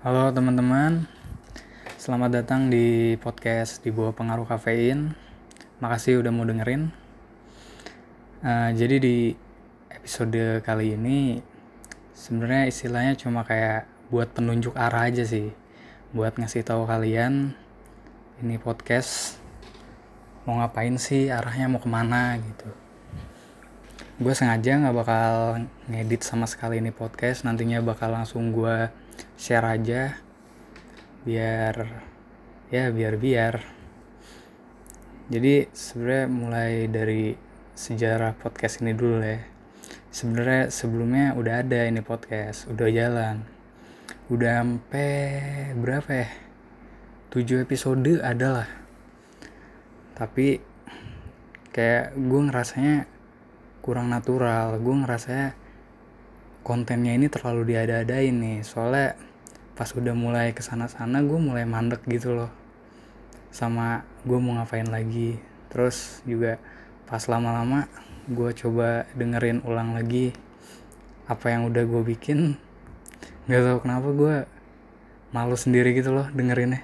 [0.00, 1.04] Halo teman-teman,
[2.00, 5.12] selamat datang di podcast di bawah pengaruh kafein.
[5.76, 6.88] Makasih udah mau dengerin.
[8.40, 9.36] Uh, jadi di
[9.92, 11.44] episode kali ini
[12.16, 15.52] sebenarnya istilahnya cuma kayak buat penunjuk arah aja sih,
[16.16, 17.52] buat ngasih tahu kalian
[18.40, 19.36] ini podcast
[20.48, 22.72] mau ngapain sih, arahnya mau ke mana gitu.
[24.16, 25.60] Gue sengaja nggak bakal
[25.92, 28.88] ngedit sama sekali ini podcast, nantinya bakal langsung gue
[29.34, 30.18] share aja
[31.26, 31.74] biar
[32.70, 33.54] ya biar biar.
[35.30, 37.34] Jadi sebenarnya mulai dari
[37.74, 39.40] sejarah podcast ini dulu ya.
[40.10, 43.46] Sebenarnya sebelumnya udah ada ini podcast udah jalan.
[44.30, 45.10] Udah sampai
[45.78, 46.28] berapa ya?
[47.30, 48.66] 7 episode adalah
[50.18, 50.60] tapi
[51.72, 53.06] kayak gue ngerasanya
[53.80, 55.56] kurang natural gue ngerasanya
[56.60, 58.58] kontennya ini terlalu diada-adain nih.
[58.64, 59.16] Soalnya
[59.76, 62.50] pas udah mulai ke sana-sana gue mulai mandek gitu loh.
[63.48, 65.40] Sama gue mau ngapain lagi.
[65.72, 66.60] Terus juga
[67.08, 67.88] pas lama-lama
[68.30, 70.30] gue coba dengerin ulang lagi
[71.26, 72.54] apa yang udah gue bikin.
[73.48, 74.36] Nggak tahu kenapa gue
[75.30, 76.82] malu sendiri gitu loh dengerinnya.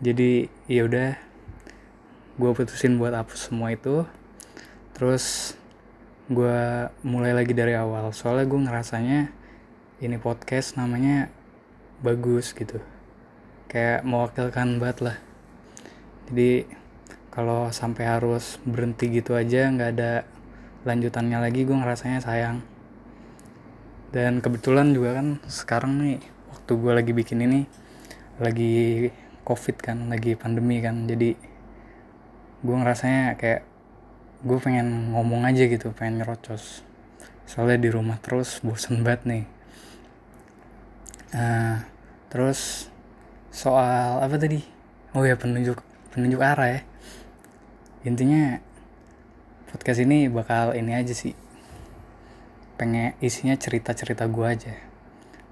[0.00, 1.16] Jadi ya udah
[2.36, 4.04] gue putusin buat hapus semua itu.
[4.92, 5.56] Terus
[6.26, 9.20] gue mulai lagi dari awal soalnya gue ngerasanya
[10.02, 11.30] ini podcast namanya
[12.02, 12.82] bagus gitu.
[13.70, 15.16] Kayak mewakilkan banget lah.
[16.26, 16.66] Jadi
[17.30, 20.26] kalau sampai harus berhenti gitu aja nggak ada
[20.82, 22.58] lanjutannya lagi gue ngerasanya sayang.
[24.10, 26.18] Dan kebetulan juga kan sekarang nih
[26.50, 27.60] waktu gue lagi bikin ini
[28.42, 29.08] lagi
[29.46, 31.06] covid kan lagi pandemi kan.
[31.06, 31.38] Jadi
[32.66, 33.75] gue ngerasanya kayak
[34.44, 36.82] gue pengen ngomong aja gitu pengen nyerocos.
[37.46, 39.44] Soalnya di rumah terus bosen banget nih.
[41.36, 41.80] Uh,
[42.28, 42.90] terus
[43.54, 44.60] soal apa tadi?
[45.16, 45.80] Oh ya penunjuk
[46.12, 46.80] penunjuk arah ya.
[48.04, 48.60] Intinya
[49.72, 51.32] podcast ini bakal ini aja sih.
[52.76, 54.74] Pengen isinya cerita cerita gue aja.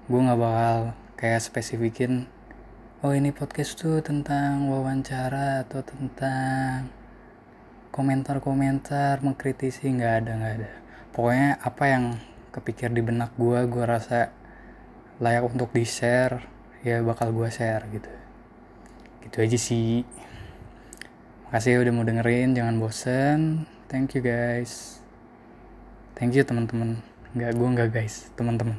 [0.05, 0.77] Gue nggak bakal
[1.17, 2.27] kayak spesifikin
[3.05, 6.89] oh ini podcast tuh tentang wawancara atau tentang
[7.95, 10.71] komentar-komentar mengkritisi nggak ada nggak ada.
[11.15, 12.19] Pokoknya apa yang
[12.51, 14.35] kepikir di benak gue gue rasa
[15.23, 16.43] layak untuk di share
[16.83, 18.11] ya bakal gue share gitu.
[19.23, 20.03] Gitu aja sih.
[21.47, 23.63] Makasih ya udah mau dengerin jangan bosen.
[23.87, 24.99] Thank you guys.
[26.19, 26.99] Thank you teman-teman.
[27.31, 28.27] Nggak gue nggak guys.
[28.35, 28.75] Teman-teman